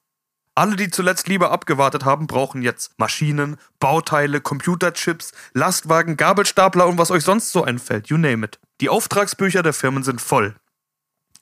Alle, 0.57 0.77
die 0.77 0.89
zuletzt 0.89 1.27
lieber 1.27 1.51
abgewartet 1.51 2.05
haben, 2.05 2.27
brauchen 2.27 2.61
jetzt 2.61 2.97
Maschinen, 2.97 3.57
Bauteile, 3.79 4.39
Computerchips, 4.39 5.33
Lastwagen, 5.53 6.15
Gabelstapler 6.15 6.87
und 6.87 6.97
was 6.97 7.11
euch 7.11 7.25
sonst 7.25 7.51
so 7.51 7.65
einfällt, 7.65 8.07
you 8.07 8.17
name 8.17 8.45
it. 8.45 8.57
Die 8.79 8.87
Auftragsbücher 8.87 9.63
der 9.63 9.73
Firmen 9.73 10.03
sind 10.03 10.21
voll. 10.21 10.55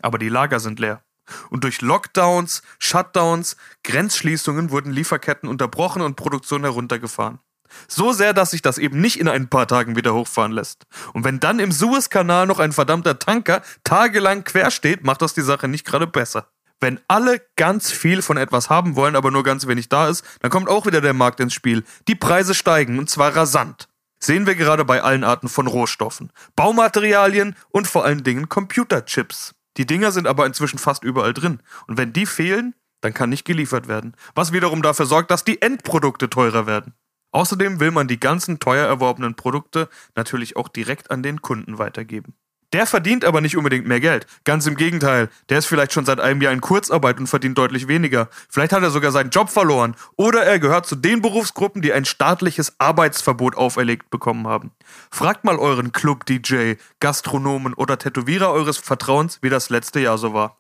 Aber 0.02 0.18
die 0.18 0.30
Lager 0.30 0.60
sind 0.60 0.80
leer. 0.80 1.04
Und 1.52 1.64
durch 1.64 1.82
Lockdowns, 1.82 2.64
Shutdowns, 2.80 3.56
Grenzschließungen 3.84 4.72
wurden 4.72 4.92
Lieferketten 4.92 5.48
unterbrochen 5.48 6.02
und 6.02 6.16
Produktion 6.16 6.64
heruntergefahren. 6.64 7.40
So 7.88 8.14
sehr, 8.14 8.34
dass 8.34 8.52
sich 8.52 8.62
das 8.62 8.80
eben 8.80 9.00
nicht 9.00 9.20
in 9.20 9.28
ein 9.28 9.48
paar 9.48 9.68
Tagen 9.68 9.96
wieder 9.96 10.14
hochfahren 10.14 10.52
lässt. 10.52 10.86
Und 11.14 11.24
wenn 11.24 11.40
dann 11.40 11.60
im 11.60 11.72
Suezkanal 11.72 12.48
noch 12.48 12.60
ein 12.60 12.72
verdammter 12.72 13.20
Tanker 13.20 13.62
tagelang 13.84 14.44
quer 14.44 14.72
steht, 14.72 15.04
macht 15.04 15.22
das 15.22 15.34
die 15.34 15.42
Sache 15.42 15.68
nicht 15.68 15.86
gerade 15.86 16.08
besser. 16.08 16.48
Wenn 16.84 17.00
alle 17.08 17.40
ganz 17.56 17.92
viel 17.94 18.22
von 18.22 18.36
etwas 18.36 18.70
haben 18.70 18.98
wollen, 18.98 19.16
aber 19.16 19.32
nur 19.32 19.44
ganz 19.44 19.68
wenig 19.68 19.88
da 19.88 20.10
ist, 20.10 20.26
dann 20.42 20.52
kommt 20.52 20.68
auch 20.68 20.86
wieder 20.86 21.00
der 21.00 21.14
Markt 21.14 21.40
ins 21.40 21.54
Spiel. 21.54 21.86
Die 22.10 22.16
Preise 22.16 22.54
steigen 22.54 23.00
und 23.00 23.10
zwar 23.10 23.34
rasant. 23.34 23.88
Sehen 24.20 24.48
wir 24.48 24.56
gerade 24.56 24.84
bei 24.84 25.02
allen 25.02 25.24
Arten 25.24 25.48
von 25.48 25.68
Rohstoffen, 25.68 26.34
Baumaterialien 26.58 27.56
und 27.70 27.88
vor 27.88 28.04
allen 28.04 28.26
Dingen 28.26 28.50
Computerchips. 28.50 29.56
Die 29.78 29.86
Dinger 29.86 30.12
sind 30.12 30.28
aber 30.28 30.46
inzwischen 30.46 30.78
fast 30.78 31.06
überall 31.06 31.34
drin. 31.34 31.62
Und 31.88 31.98
wenn 31.98 32.12
die 32.12 32.26
fehlen, 32.26 32.76
dann 33.00 33.14
kann 33.14 33.30
nicht 33.30 33.46
geliefert 33.46 33.88
werden. 33.88 34.14
Was 34.36 34.52
wiederum 34.52 34.82
dafür 34.82 35.06
sorgt, 35.06 35.32
dass 35.32 35.46
die 35.46 35.62
Endprodukte 35.62 36.30
teurer 36.30 36.68
werden. 36.68 36.96
Außerdem 37.32 37.80
will 37.80 37.92
man 37.92 38.10
die 38.10 38.20
ganzen 38.20 38.60
teuer 38.60 38.86
erworbenen 38.86 39.36
Produkte 39.36 39.88
natürlich 40.16 40.58
auch 40.58 40.68
direkt 40.68 41.12
an 41.12 41.24
den 41.24 41.42
Kunden 41.42 41.78
weitergeben. 41.78 42.36
Der 42.74 42.88
verdient 42.88 43.24
aber 43.24 43.40
nicht 43.40 43.56
unbedingt 43.56 43.88
mehr 43.88 44.00
Geld. 44.00 44.26
Ganz 44.46 44.66
im 44.66 44.76
Gegenteil. 44.76 45.30
Der 45.50 45.60
ist 45.60 45.68
vielleicht 45.68 45.94
schon 45.94 46.06
seit 46.06 46.20
einem 46.20 46.42
Jahr 46.42 46.52
in 46.52 46.60
Kurzarbeit 46.60 47.20
und 47.20 47.28
verdient 47.28 47.56
deutlich 47.56 47.88
weniger. 47.88 48.30
Vielleicht 48.50 48.74
hat 48.74 48.82
er 48.82 48.90
sogar 48.90 49.12
seinen 49.12 49.30
Job 49.30 49.52
verloren. 49.52 49.96
Oder 50.16 50.44
er 50.44 50.58
gehört 50.58 50.88
zu 50.88 50.96
den 50.96 51.22
Berufsgruppen, 51.22 51.84
die 51.84 51.94
ein 51.94 52.04
staatliches 52.04 52.74
Arbeitsverbot 52.80 53.56
auferlegt 53.56 54.10
bekommen 54.10 54.48
haben. 54.48 54.72
Fragt 55.12 55.44
mal 55.44 55.60
euren 55.60 55.92
Club-DJ, 55.92 56.74
Gastronomen 57.00 57.76
oder 57.76 58.00
Tätowierer 58.00 58.52
eures 58.52 58.80
Vertrauens, 58.80 59.38
wie 59.44 59.50
das 59.50 59.70
letzte 59.70 60.00
Jahr 60.00 60.18
so 60.18 60.34
war. 60.34 60.58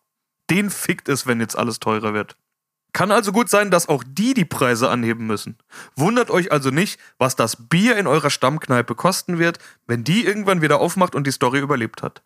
Den 0.51 0.69
fickt 0.69 1.09
es, 1.09 1.25
wenn 1.25 1.39
jetzt 1.39 1.57
alles 1.57 1.79
teurer 1.79 2.13
wird. 2.13 2.37
Kann 2.93 3.11
also 3.11 3.31
gut 3.31 3.49
sein, 3.49 3.71
dass 3.71 3.89
auch 3.89 4.03
die 4.07 4.35
die 4.35 4.45
Preise 4.45 4.89
anheben 4.89 5.25
müssen. 5.25 5.57
Wundert 5.95 6.29
euch 6.29 6.51
also 6.51 6.69
nicht, 6.69 6.99
was 7.17 7.35
das 7.35 7.67
Bier 7.67 7.97
in 7.97 8.05
eurer 8.05 8.29
Stammkneipe 8.29 8.93
kosten 8.93 9.39
wird, 9.39 9.57
wenn 9.87 10.03
die 10.03 10.25
irgendwann 10.25 10.61
wieder 10.61 10.79
aufmacht 10.79 11.15
und 11.15 11.25
die 11.25 11.31
Story 11.31 11.59
überlebt 11.59 12.03
hat. 12.03 12.21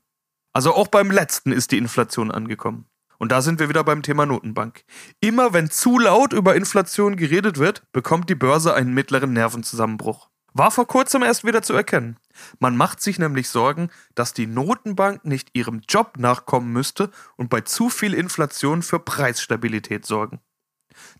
Also 0.51 0.73
auch 0.73 0.89
beim 0.89 1.09
letzten 1.09 1.53
ist 1.53 1.71
die 1.71 1.77
Inflation 1.77 2.31
angekommen. 2.31 2.85
Und 3.17 3.31
da 3.31 3.41
sind 3.41 3.59
wir 3.59 3.69
wieder 3.69 3.83
beim 3.83 4.03
Thema 4.03 4.25
Notenbank. 4.25 4.83
Immer 5.21 5.53
wenn 5.53 5.71
zu 5.71 5.97
laut 5.97 6.33
über 6.33 6.55
Inflation 6.55 7.15
geredet 7.15 7.57
wird, 7.57 7.83
bekommt 7.91 8.29
die 8.29 8.35
Börse 8.35 8.73
einen 8.73 8.93
mittleren 8.93 9.33
Nervenzusammenbruch. 9.33 10.29
War 10.53 10.71
vor 10.71 10.87
kurzem 10.87 11.23
erst 11.23 11.43
wieder 11.43 11.61
zu 11.61 11.73
erkennen. 11.73 12.17
Man 12.59 12.75
macht 12.75 13.01
sich 13.01 13.19
nämlich 13.19 13.49
Sorgen, 13.49 13.89
dass 14.15 14.33
die 14.33 14.47
Notenbank 14.47 15.23
nicht 15.25 15.49
ihrem 15.53 15.81
Job 15.87 16.17
nachkommen 16.17 16.73
müsste 16.73 17.11
und 17.35 17.49
bei 17.49 17.61
zu 17.61 17.89
viel 17.89 18.13
Inflation 18.13 18.81
für 18.81 18.99
Preisstabilität 18.99 20.05
sorgen. 20.05 20.39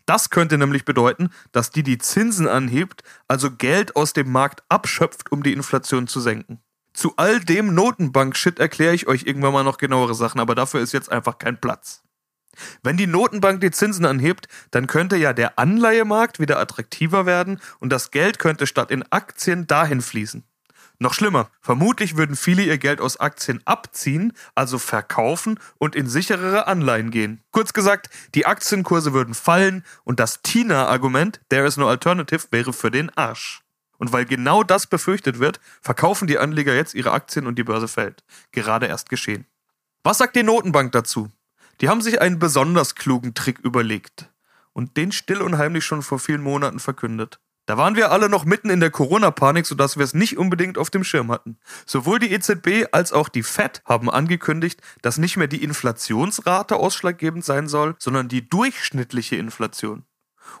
Das 0.06 0.30
könnte 0.30 0.58
nämlich 0.58 0.84
bedeuten, 0.84 1.30
dass 1.52 1.70
die 1.70 1.82
die 1.82 1.98
Zinsen 1.98 2.48
anhebt, 2.48 3.02
also 3.26 3.50
Geld 3.50 3.96
aus 3.96 4.12
dem 4.12 4.30
Markt 4.30 4.62
abschöpft, 4.68 5.32
um 5.32 5.42
die 5.42 5.52
Inflation 5.52 6.06
zu 6.06 6.20
senken. 6.20 6.60
Zu 6.94 7.14
all 7.16 7.40
dem 7.40 7.74
Notenbank-Shit 7.74 8.58
erkläre 8.58 8.94
ich 8.94 9.06
euch 9.06 9.24
irgendwann 9.24 9.52
mal 9.52 9.62
noch 9.62 9.78
genauere 9.78 10.14
Sachen, 10.14 10.40
aber 10.40 10.54
dafür 10.54 10.80
ist 10.80 10.92
jetzt 10.92 11.12
einfach 11.12 11.38
kein 11.38 11.60
Platz. 11.60 12.02
Wenn 12.82 12.96
die 12.96 13.06
Notenbank 13.06 13.60
die 13.60 13.70
Zinsen 13.70 14.04
anhebt, 14.04 14.48
dann 14.70 14.86
könnte 14.86 15.16
ja 15.16 15.32
der 15.32 15.58
Anleihemarkt 15.58 16.40
wieder 16.40 16.58
attraktiver 16.58 17.26
werden 17.26 17.60
und 17.78 17.90
das 17.90 18.10
Geld 18.10 18.38
könnte 18.38 18.66
statt 18.66 18.90
in 18.90 19.04
Aktien 19.10 19.66
dahin 19.66 20.00
fließen. 20.00 20.42
Noch 21.00 21.14
schlimmer, 21.14 21.48
vermutlich 21.60 22.16
würden 22.16 22.34
viele 22.34 22.64
ihr 22.64 22.76
Geld 22.76 23.00
aus 23.00 23.18
Aktien 23.20 23.60
abziehen, 23.64 24.32
also 24.56 24.78
verkaufen 24.78 25.60
und 25.78 25.94
in 25.94 26.08
sicherere 26.08 26.66
Anleihen 26.66 27.12
gehen. 27.12 27.40
Kurz 27.52 27.72
gesagt, 27.72 28.10
die 28.34 28.46
Aktienkurse 28.46 29.12
würden 29.12 29.34
fallen 29.34 29.84
und 30.02 30.18
das 30.18 30.42
Tina-Argument, 30.42 31.40
there 31.50 31.66
is 31.66 31.76
no 31.76 31.88
alternative, 31.88 32.48
wäre 32.50 32.72
für 32.72 32.90
den 32.90 33.16
Arsch. 33.16 33.62
Und 33.98 34.12
weil 34.12 34.24
genau 34.24 34.64
das 34.64 34.88
befürchtet 34.88 35.38
wird, 35.38 35.60
verkaufen 35.80 36.26
die 36.26 36.38
Anleger 36.38 36.74
jetzt 36.74 36.94
ihre 36.94 37.12
Aktien 37.12 37.46
und 37.46 37.56
die 37.58 37.64
Börse 37.64 37.86
fällt. 37.86 38.24
Gerade 38.50 38.86
erst 38.86 39.08
geschehen. 39.08 39.46
Was 40.02 40.18
sagt 40.18 40.34
die 40.34 40.42
Notenbank 40.42 40.90
dazu? 40.92 41.30
Die 41.80 41.88
haben 41.88 42.00
sich 42.00 42.20
einen 42.20 42.40
besonders 42.40 42.96
klugen 42.96 43.34
Trick 43.34 43.60
überlegt 43.60 44.30
und 44.72 44.96
den 44.96 45.12
still 45.12 45.42
und 45.42 45.58
heimlich 45.58 45.84
schon 45.84 46.02
vor 46.02 46.18
vielen 46.18 46.42
Monaten 46.42 46.80
verkündet. 46.80 47.38
Da 47.68 47.76
waren 47.76 47.96
wir 47.96 48.10
alle 48.10 48.30
noch 48.30 48.46
mitten 48.46 48.70
in 48.70 48.80
der 48.80 48.90
Corona-Panik, 48.90 49.66
sodass 49.66 49.98
wir 49.98 50.04
es 50.04 50.14
nicht 50.14 50.38
unbedingt 50.38 50.78
auf 50.78 50.88
dem 50.88 51.04
Schirm 51.04 51.30
hatten. 51.30 51.58
Sowohl 51.84 52.18
die 52.18 52.32
EZB 52.32 52.86
als 52.92 53.12
auch 53.12 53.28
die 53.28 53.42
Fed 53.42 53.82
haben 53.84 54.08
angekündigt, 54.08 54.80
dass 55.02 55.18
nicht 55.18 55.36
mehr 55.36 55.48
die 55.48 55.62
Inflationsrate 55.62 56.76
ausschlaggebend 56.76 57.44
sein 57.44 57.68
soll, 57.68 57.94
sondern 57.98 58.26
die 58.26 58.48
durchschnittliche 58.48 59.36
Inflation. 59.36 60.06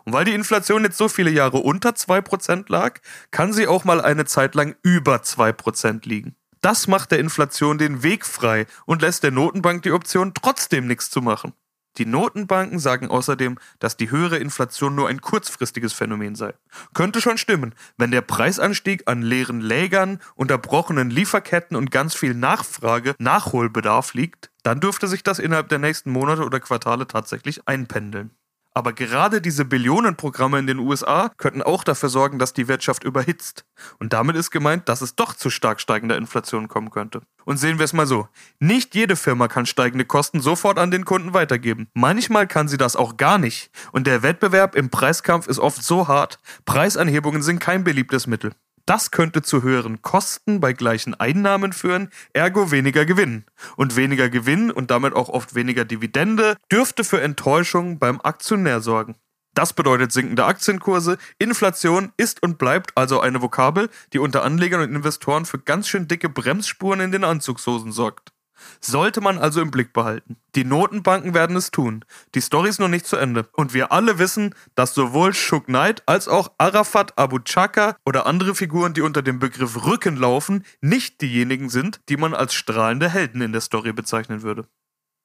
Und 0.04 0.12
weil 0.12 0.26
die 0.26 0.34
Inflation 0.34 0.84
jetzt 0.84 0.98
so 0.98 1.08
viele 1.08 1.30
Jahre 1.30 1.60
unter 1.60 1.92
2% 1.92 2.66
lag, 2.68 3.00
kann 3.30 3.54
sie 3.54 3.66
auch 3.66 3.84
mal 3.84 4.02
eine 4.02 4.26
Zeit 4.26 4.54
lang 4.54 4.76
über 4.82 5.16
2% 5.16 6.06
liegen. 6.06 6.36
Das 6.60 6.88
macht 6.88 7.10
der 7.10 7.20
Inflation 7.20 7.78
den 7.78 8.02
Weg 8.02 8.26
frei 8.26 8.66
und 8.84 9.00
lässt 9.00 9.22
der 9.22 9.30
Notenbank 9.30 9.82
die 9.82 9.92
Option, 9.92 10.34
trotzdem 10.34 10.86
nichts 10.86 11.08
zu 11.08 11.22
machen. 11.22 11.54
Die 11.98 12.06
Notenbanken 12.06 12.78
sagen 12.78 13.08
außerdem, 13.08 13.58
dass 13.80 13.96
die 13.96 14.10
höhere 14.10 14.38
Inflation 14.38 14.94
nur 14.94 15.08
ein 15.08 15.20
kurzfristiges 15.20 15.92
Phänomen 15.92 16.36
sei. 16.36 16.54
Könnte 16.94 17.20
schon 17.20 17.38
stimmen, 17.38 17.74
wenn 17.96 18.12
der 18.12 18.20
Preisanstieg 18.20 19.02
an 19.06 19.22
leeren 19.22 19.60
Lägern, 19.60 20.20
unterbrochenen 20.36 21.10
Lieferketten 21.10 21.76
und 21.76 21.90
ganz 21.90 22.14
viel 22.14 22.34
Nachfrage 22.34 23.14
Nachholbedarf 23.18 24.14
liegt, 24.14 24.50
dann 24.62 24.80
dürfte 24.80 25.08
sich 25.08 25.22
das 25.22 25.38
innerhalb 25.38 25.68
der 25.68 25.78
nächsten 25.78 26.10
Monate 26.10 26.44
oder 26.44 26.60
Quartale 26.60 27.06
tatsächlich 27.06 27.66
einpendeln. 27.66 28.30
Aber 28.74 28.92
gerade 28.92 29.40
diese 29.40 29.64
Billionenprogramme 29.64 30.58
in 30.58 30.66
den 30.66 30.78
USA 30.78 31.30
könnten 31.36 31.62
auch 31.62 31.82
dafür 31.82 32.08
sorgen, 32.08 32.38
dass 32.38 32.52
die 32.52 32.68
Wirtschaft 32.68 33.02
überhitzt. 33.02 33.64
Und 33.98 34.12
damit 34.12 34.36
ist 34.36 34.50
gemeint, 34.50 34.88
dass 34.88 35.00
es 35.00 35.16
doch 35.16 35.34
zu 35.34 35.50
stark 35.50 35.80
steigender 35.80 36.16
Inflation 36.16 36.68
kommen 36.68 36.90
könnte. 36.90 37.22
Und 37.44 37.56
sehen 37.56 37.78
wir 37.78 37.84
es 37.84 37.92
mal 37.92 38.06
so. 38.06 38.28
Nicht 38.60 38.94
jede 38.94 39.16
Firma 39.16 39.48
kann 39.48 39.66
steigende 39.66 40.04
Kosten 40.04 40.40
sofort 40.40 40.78
an 40.78 40.90
den 40.90 41.04
Kunden 41.04 41.34
weitergeben. 41.34 41.88
Manchmal 41.94 42.46
kann 42.46 42.68
sie 42.68 42.76
das 42.76 42.94
auch 42.94 43.16
gar 43.16 43.38
nicht. 43.38 43.70
Und 43.90 44.06
der 44.06 44.22
Wettbewerb 44.22 44.74
im 44.74 44.90
Preiskampf 44.90 45.48
ist 45.48 45.58
oft 45.58 45.82
so 45.82 46.06
hart, 46.06 46.38
Preisanhebungen 46.64 47.42
sind 47.42 47.58
kein 47.58 47.84
beliebtes 47.84 48.26
Mittel. 48.26 48.52
Das 48.88 49.10
könnte 49.10 49.42
zu 49.42 49.62
höheren 49.62 50.00
Kosten 50.00 50.60
bei 50.60 50.72
gleichen 50.72 51.12
Einnahmen 51.12 51.74
führen, 51.74 52.08
ergo 52.32 52.70
weniger 52.70 53.04
Gewinn. 53.04 53.44
Und 53.76 53.96
weniger 53.96 54.30
Gewinn 54.30 54.70
und 54.70 54.90
damit 54.90 55.12
auch 55.12 55.28
oft 55.28 55.54
weniger 55.54 55.84
Dividende 55.84 56.56
dürfte 56.72 57.04
für 57.04 57.20
Enttäuschung 57.20 57.98
beim 57.98 58.18
Aktionär 58.22 58.80
sorgen. 58.80 59.16
Das 59.52 59.74
bedeutet 59.74 60.12
sinkende 60.12 60.46
Aktienkurse. 60.46 61.18
Inflation 61.38 62.12
ist 62.16 62.42
und 62.42 62.56
bleibt 62.56 62.96
also 62.96 63.20
eine 63.20 63.42
Vokabel, 63.42 63.90
die 64.14 64.20
unter 64.20 64.42
Anlegern 64.42 64.80
und 64.80 64.94
Investoren 64.94 65.44
für 65.44 65.58
ganz 65.58 65.86
schön 65.86 66.08
dicke 66.08 66.30
Bremsspuren 66.30 67.00
in 67.00 67.12
den 67.12 67.24
Anzugshosen 67.24 67.92
sorgt. 67.92 68.32
Sollte 68.80 69.20
man 69.20 69.38
also 69.38 69.60
im 69.60 69.70
Blick 69.70 69.92
behalten. 69.92 70.36
Die 70.54 70.64
Notenbanken 70.64 71.34
werden 71.34 71.56
es 71.56 71.70
tun. 71.70 72.04
Die 72.34 72.40
Story 72.40 72.68
ist 72.68 72.80
noch 72.80 72.88
nicht 72.88 73.06
zu 73.06 73.16
Ende. 73.16 73.48
Und 73.52 73.74
wir 73.74 73.92
alle 73.92 74.18
wissen, 74.18 74.54
dass 74.74 74.94
sowohl 74.94 75.34
Shook 75.34 75.66
Knight 75.66 76.02
als 76.06 76.28
auch 76.28 76.52
Arafat 76.58 77.18
Abu 77.18 77.38
Chaka 77.38 77.96
oder 78.04 78.26
andere 78.26 78.54
Figuren, 78.54 78.94
die 78.94 79.02
unter 79.02 79.22
dem 79.22 79.38
Begriff 79.38 79.86
Rücken 79.86 80.16
laufen, 80.16 80.64
nicht 80.80 81.20
diejenigen 81.20 81.68
sind, 81.68 82.00
die 82.08 82.16
man 82.16 82.34
als 82.34 82.54
strahlende 82.54 83.08
Helden 83.08 83.40
in 83.40 83.52
der 83.52 83.60
Story 83.60 83.92
bezeichnen 83.92 84.42
würde. 84.42 84.66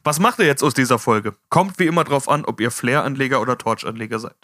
Was 0.05 0.19
macht 0.19 0.39
ihr 0.39 0.45
jetzt 0.45 0.63
aus 0.63 0.73
dieser 0.73 0.99
Folge? 0.99 1.33
Kommt 1.49 1.79
wie 1.79 1.87
immer 1.87 2.03
drauf 2.03 2.27
an, 2.27 2.43
ob 2.43 2.59
ihr 2.59 2.71
Flair-Anleger 2.71 3.39
oder 3.39 3.57
Torch-Anleger 3.57 4.19
seid. 4.19 4.35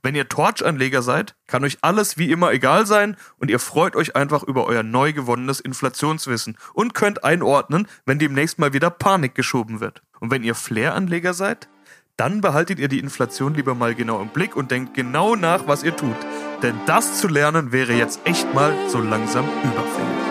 Wenn 0.00 0.14
ihr 0.14 0.28
Torch-Anleger 0.28 1.02
seid, 1.02 1.34
kann 1.48 1.64
euch 1.64 1.78
alles 1.80 2.18
wie 2.18 2.30
immer 2.30 2.52
egal 2.52 2.86
sein 2.86 3.16
und 3.36 3.50
ihr 3.50 3.58
freut 3.58 3.96
euch 3.96 4.14
einfach 4.14 4.44
über 4.44 4.66
euer 4.66 4.84
neu 4.84 5.12
gewonnenes 5.12 5.58
Inflationswissen 5.58 6.56
und 6.72 6.94
könnt 6.94 7.24
einordnen, 7.24 7.88
wenn 8.06 8.20
demnächst 8.20 8.60
mal 8.60 8.72
wieder 8.72 8.90
Panik 8.90 9.34
geschoben 9.34 9.80
wird. 9.80 10.02
Und 10.20 10.30
wenn 10.30 10.44
ihr 10.44 10.54
Flair-Anleger 10.54 11.34
seid, 11.34 11.68
dann 12.16 12.40
behaltet 12.40 12.78
ihr 12.78 12.88
die 12.88 13.00
Inflation 13.00 13.54
lieber 13.54 13.74
mal 13.74 13.96
genau 13.96 14.22
im 14.22 14.28
Blick 14.28 14.54
und 14.54 14.70
denkt 14.70 14.94
genau 14.94 15.34
nach, 15.34 15.66
was 15.66 15.82
ihr 15.82 15.96
tut. 15.96 16.16
Denn 16.62 16.74
das 16.86 17.20
zu 17.20 17.26
lernen 17.26 17.72
wäre 17.72 17.92
jetzt 17.92 18.20
echt 18.24 18.54
mal 18.54 18.72
so 18.88 19.00
langsam 19.00 19.46
überfällig. 19.64 20.27